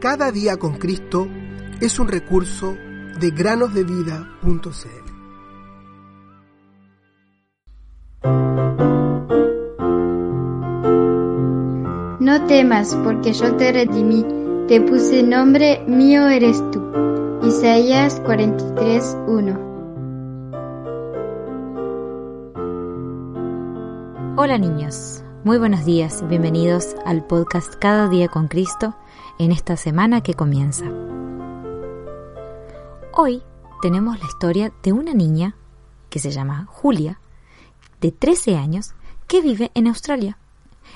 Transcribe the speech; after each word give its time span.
Cada 0.00 0.32
día 0.32 0.56
con 0.56 0.78
Cristo 0.78 1.28
es 1.78 1.98
un 1.98 2.08
recurso 2.08 2.74
de 3.20 3.30
granosdevida.cl. 3.32 5.10
No 12.18 12.46
temas, 12.46 12.96
porque 13.04 13.34
yo 13.34 13.54
te 13.56 13.72
redimí, 13.72 14.24
te 14.68 14.80
puse 14.80 15.22
nombre, 15.22 15.84
mío 15.86 16.28
eres 16.28 16.64
tú. 16.70 16.82
Isaías 17.42 18.20
43, 18.20 19.18
1. 19.26 19.70
Hola 24.38 24.56
niños, 24.56 25.22
muy 25.42 25.56
buenos 25.56 25.86
días, 25.86 26.22
bienvenidos 26.28 26.94
al 27.06 27.24
podcast 27.26 27.74
Cada 27.76 28.08
día 28.08 28.28
con 28.28 28.46
Cristo 28.46 28.94
en 29.38 29.52
esta 29.52 29.78
semana 29.78 30.22
que 30.22 30.34
comienza. 30.34 30.84
Hoy 33.14 33.42
tenemos 33.80 34.18
la 34.20 34.26
historia 34.26 34.70
de 34.82 34.92
una 34.92 35.14
niña 35.14 35.56
que 36.10 36.18
se 36.18 36.30
llama 36.30 36.66
Julia, 36.68 37.20
de 38.02 38.12
13 38.12 38.56
años, 38.56 38.92
que 39.26 39.40
vive 39.40 39.70
en 39.74 39.86
Australia 39.86 40.36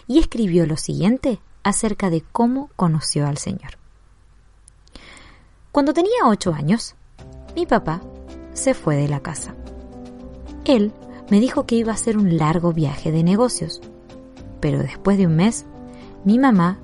y 0.07 0.19
escribió 0.19 0.66
lo 0.66 0.77
siguiente 0.77 1.41
acerca 1.63 2.11
de 2.11 2.21
cómo 2.21 2.69
conoció 2.77 3.27
al 3.27 3.38
Señor. 3.38 3.79
Cuando 5.73 5.95
tenía 5.95 6.27
8 6.27 6.52
años, 6.52 6.97
mi 7.57 7.65
papá 7.65 8.02
se 8.52 8.74
fue 8.74 8.97
de 8.97 9.09
la 9.09 9.21
casa. 9.21 9.55
Él 10.66 10.93
me 11.30 11.41
dijo 11.41 11.65
que 11.65 11.77
iba 11.77 11.93
a 11.93 11.95
hacer 11.95 12.19
un 12.19 12.37
largo 12.37 12.74
viaje 12.74 13.11
de 13.11 13.23
negocios, 13.23 13.80
pero 14.64 14.78
después 14.78 15.18
de 15.18 15.27
un 15.27 15.36
mes, 15.36 15.66
mi 16.24 16.38
mamá 16.38 16.78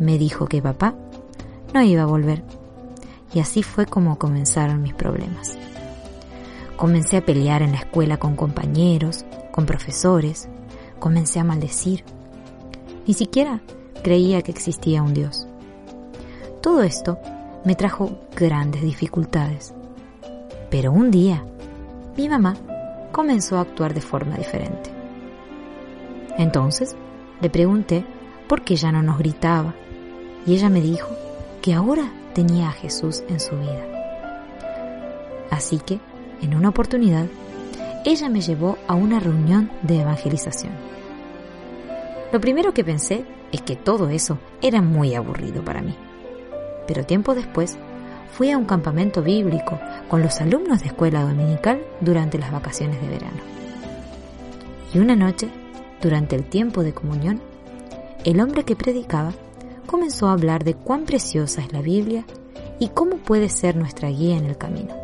me 0.00 0.18
dijo 0.18 0.46
que 0.46 0.60
papá 0.60 0.96
no 1.72 1.80
iba 1.80 2.02
a 2.02 2.06
volver. 2.06 2.42
Y 3.32 3.38
así 3.38 3.62
fue 3.62 3.86
como 3.86 4.18
comenzaron 4.18 4.82
mis 4.82 4.94
problemas. 4.94 5.56
Comencé 6.74 7.18
a 7.18 7.24
pelear 7.24 7.62
en 7.62 7.70
la 7.70 7.78
escuela 7.78 8.16
con 8.16 8.34
compañeros, 8.34 9.24
con 9.52 9.64
profesores, 9.64 10.48
comencé 10.98 11.38
a 11.38 11.44
maldecir. 11.44 12.02
Ni 13.06 13.14
siquiera 13.14 13.60
creía 14.02 14.42
que 14.42 14.50
existía 14.50 15.00
un 15.00 15.14
Dios. 15.14 15.46
Todo 16.60 16.82
esto 16.82 17.20
me 17.64 17.76
trajo 17.76 18.18
grandes 18.34 18.82
dificultades. 18.82 19.72
Pero 20.68 20.90
un 20.90 21.12
día, 21.12 21.44
mi 22.16 22.28
mamá 22.28 22.56
comenzó 23.12 23.58
a 23.58 23.60
actuar 23.60 23.94
de 23.94 24.00
forma 24.00 24.36
diferente. 24.36 24.90
Entonces, 26.36 26.96
le 27.40 27.50
pregunté 27.50 28.04
por 28.48 28.62
qué 28.62 28.76
ya 28.76 28.92
no 28.92 29.02
nos 29.02 29.18
gritaba 29.18 29.74
y 30.46 30.54
ella 30.54 30.68
me 30.68 30.80
dijo 30.80 31.08
que 31.62 31.74
ahora 31.74 32.10
tenía 32.34 32.68
a 32.68 32.72
Jesús 32.72 33.22
en 33.28 33.40
su 33.40 33.56
vida. 33.56 33.86
Así 35.50 35.78
que, 35.78 35.98
en 36.40 36.54
una 36.54 36.70
oportunidad, 36.70 37.26
ella 38.04 38.28
me 38.28 38.40
llevó 38.40 38.78
a 38.88 38.94
una 38.94 39.20
reunión 39.20 39.70
de 39.82 40.00
evangelización. 40.00 40.72
Lo 42.32 42.40
primero 42.40 42.72
que 42.72 42.84
pensé 42.84 43.24
es 43.52 43.60
que 43.62 43.76
todo 43.76 44.08
eso 44.08 44.38
era 44.62 44.80
muy 44.80 45.14
aburrido 45.14 45.64
para 45.64 45.82
mí. 45.82 45.94
Pero 46.86 47.04
tiempo 47.04 47.34
después 47.34 47.76
fui 48.32 48.50
a 48.50 48.58
un 48.58 48.64
campamento 48.64 49.22
bíblico 49.22 49.78
con 50.08 50.22
los 50.22 50.40
alumnos 50.40 50.80
de 50.80 50.86
escuela 50.86 51.22
dominical 51.22 51.82
durante 52.00 52.38
las 52.38 52.52
vacaciones 52.52 53.00
de 53.02 53.08
verano. 53.08 53.40
Y 54.94 54.98
una 54.98 55.16
noche, 55.16 55.50
durante 56.00 56.36
el 56.36 56.44
tiempo 56.44 56.82
de 56.82 56.92
comunión, 56.92 57.40
el 58.24 58.40
hombre 58.40 58.64
que 58.64 58.76
predicaba 58.76 59.32
comenzó 59.86 60.28
a 60.28 60.32
hablar 60.32 60.64
de 60.64 60.74
cuán 60.74 61.04
preciosa 61.04 61.62
es 61.62 61.72
la 61.72 61.82
Biblia 61.82 62.24
y 62.78 62.88
cómo 62.88 63.16
puede 63.16 63.48
ser 63.48 63.76
nuestra 63.76 64.08
guía 64.08 64.36
en 64.36 64.46
el 64.46 64.56
camino. 64.56 64.94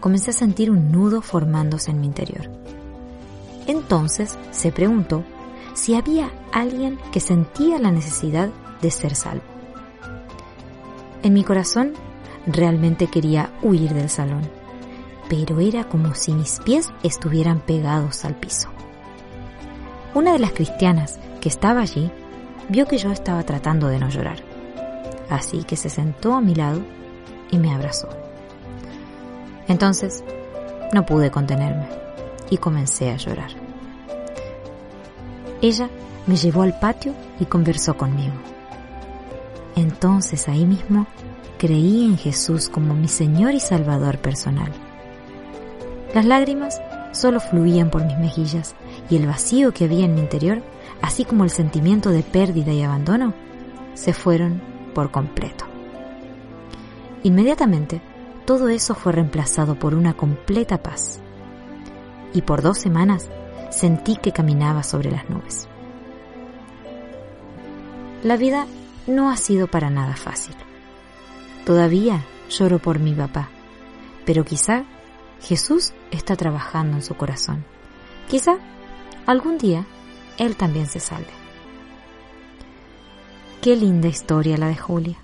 Comencé 0.00 0.30
a 0.30 0.34
sentir 0.34 0.70
un 0.70 0.90
nudo 0.90 1.20
formándose 1.22 1.90
en 1.90 2.00
mi 2.00 2.06
interior. 2.06 2.50
Entonces 3.66 4.36
se 4.50 4.72
preguntó 4.72 5.24
si 5.74 5.94
había 5.94 6.30
alguien 6.52 6.98
que 7.12 7.20
sentía 7.20 7.78
la 7.78 7.92
necesidad 7.92 8.50
de 8.80 8.90
ser 8.90 9.14
salvo. 9.14 9.44
En 11.22 11.32
mi 11.34 11.44
corazón 11.44 11.92
realmente 12.46 13.06
quería 13.06 13.52
huir 13.62 13.94
del 13.94 14.10
salón, 14.10 14.42
pero 15.28 15.60
era 15.60 15.88
como 15.88 16.14
si 16.14 16.32
mis 16.32 16.60
pies 16.60 16.92
estuvieran 17.02 17.60
pegados 17.60 18.24
al 18.24 18.34
piso. 18.34 18.68
Una 20.14 20.32
de 20.32 20.38
las 20.38 20.52
cristianas 20.52 21.18
que 21.40 21.48
estaba 21.48 21.80
allí 21.80 22.10
vio 22.68 22.86
que 22.86 22.98
yo 22.98 23.10
estaba 23.10 23.42
tratando 23.44 23.88
de 23.88 23.98
no 23.98 24.10
llorar, 24.10 24.38
así 25.30 25.64
que 25.64 25.76
se 25.76 25.88
sentó 25.88 26.34
a 26.34 26.42
mi 26.42 26.54
lado 26.54 26.82
y 27.50 27.58
me 27.58 27.72
abrazó. 27.72 28.08
Entonces 29.68 30.22
no 30.92 31.06
pude 31.06 31.30
contenerme 31.30 31.86
y 32.50 32.58
comencé 32.58 33.10
a 33.10 33.16
llorar. 33.16 33.50
Ella 35.62 35.88
me 36.26 36.36
llevó 36.36 36.62
al 36.62 36.78
patio 36.78 37.14
y 37.40 37.46
conversó 37.46 37.96
conmigo. 37.96 38.34
Entonces 39.76 40.46
ahí 40.48 40.66
mismo 40.66 41.06
creí 41.56 42.04
en 42.04 42.18
Jesús 42.18 42.68
como 42.68 42.94
mi 42.94 43.08
Señor 43.08 43.54
y 43.54 43.60
Salvador 43.60 44.18
personal. 44.18 44.72
Las 46.12 46.26
lágrimas 46.26 46.82
solo 47.12 47.40
fluían 47.40 47.88
por 47.88 48.04
mis 48.04 48.18
mejillas 48.18 48.74
y 49.12 49.16
el 49.16 49.26
vacío 49.26 49.74
que 49.74 49.84
había 49.84 50.06
en 50.06 50.14
mi 50.14 50.20
interior 50.22 50.62
así 51.02 51.26
como 51.26 51.44
el 51.44 51.50
sentimiento 51.50 52.08
de 52.08 52.22
pérdida 52.22 52.72
y 52.72 52.82
abandono, 52.82 53.34
se 53.92 54.14
fueron 54.14 54.62
por 54.94 55.10
completo. 55.10 55.66
Inmediatamente, 57.22 58.00
todo 58.46 58.70
eso 58.70 58.94
fue 58.94 59.12
reemplazado 59.12 59.78
por 59.78 59.94
una 59.94 60.14
completa 60.14 60.82
paz. 60.82 61.20
Y 62.32 62.40
por 62.40 62.62
dos 62.62 62.78
semanas 62.78 63.28
sentí 63.70 64.16
que 64.16 64.32
caminaba 64.32 64.82
sobre 64.82 65.10
las 65.10 65.28
nubes. 65.28 65.68
La 68.22 68.38
vida 68.38 68.66
no 69.06 69.30
ha 69.30 69.36
sido 69.36 69.66
para 69.66 69.90
nada 69.90 70.16
fácil. 70.16 70.54
Todavía 71.66 72.24
lloro 72.48 72.78
por 72.78 72.98
mi 72.98 73.12
papá, 73.12 73.50
pero 74.24 74.44
quizá 74.44 74.84
Jesús 75.42 75.92
está 76.10 76.34
trabajando 76.34 76.96
en 76.96 77.02
su 77.02 77.14
corazón. 77.14 77.64
Quizá 78.28 78.56
algún 79.26 79.58
día 79.58 79.86
él 80.38 80.56
también 80.56 80.86
se 80.86 81.00
salve. 81.00 81.30
Qué 83.60 83.76
linda 83.76 84.08
historia 84.08 84.56
la 84.56 84.66
de 84.66 84.76
Julia, 84.76 85.18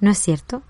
¿no 0.00 0.10
es 0.10 0.18
cierto? 0.18 0.62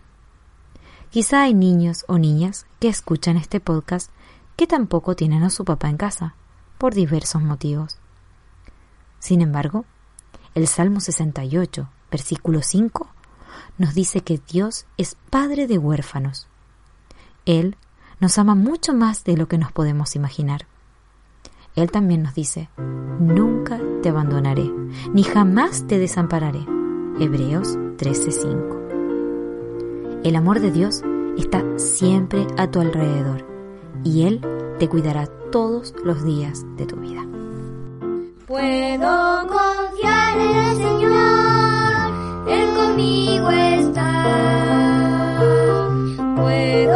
Quizá 1.11 1.43
hay 1.43 1.55
niños 1.55 2.05
o 2.09 2.19
niñas 2.19 2.67
que 2.81 2.89
escuchan 2.89 3.37
este 3.37 3.61
podcast 3.61 4.11
que 4.57 4.67
tampoco 4.67 5.15
tienen 5.15 5.45
a 5.45 5.51
su 5.51 5.65
papá 5.65 5.89
en 5.89 5.97
casa, 5.97 6.35
por 6.79 6.95
diversos 6.95 7.43
motivos. 7.43 7.99
Sin 9.21 9.41
embargo, 9.41 9.85
el 10.55 10.67
Salmo 10.67 11.01
68, 11.01 11.89
versículo 12.11 12.63
5, 12.63 13.09
nos 13.79 13.95
dice 13.95 14.23
que 14.23 14.41
Dios 14.51 14.87
es 14.97 15.17
Padre 15.31 15.67
de 15.67 15.79
huérfanos. 15.79 16.49
Él 17.47 17.77
nos 18.21 18.39
ama 18.39 18.55
mucho 18.55 18.95
más 18.95 19.25
de 19.25 19.37
lo 19.37 19.47
que 19.47 19.59
nos 19.59 19.73
podemos 19.73 20.17
imaginar. 20.17 20.67
Él 21.83 21.93
también 21.93 22.25
nos 22.25 22.35
dice, 22.35 22.69
nunca 23.21 23.79
te 24.03 24.09
abandonaré, 24.09 24.69
ni 25.13 25.23
jamás 25.23 25.87
te 25.87 26.01
desampararé. 26.01 26.67
Hebreos 27.21 27.79
13:5. 27.99 28.77
El 30.25 30.35
amor 30.35 30.59
de 30.59 30.73
Dios 30.73 31.05
está 31.37 31.63
siempre 31.77 32.49
a 32.57 32.69
tu 32.69 32.81
alrededor 32.81 33.47
y 34.03 34.25
Él 34.25 34.41
te 34.81 34.89
cuidará 34.89 35.29
todos 35.53 35.95
los 36.05 36.25
días 36.25 36.67
de 36.77 36.87
tu 36.87 36.97
vida. 36.97 37.25
Puedo 38.47 39.47
confiar 39.47 40.37
en 40.37 40.57
el 40.57 40.77
Señor, 40.79 42.13
Él 42.49 42.75
conmigo 42.75 43.51
está. 43.51 44.25
Puedo 46.35 46.88